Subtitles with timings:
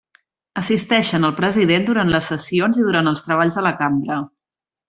[0.61, 4.19] Assisteixen al President durant les sessions i durant els treballs de la cambra.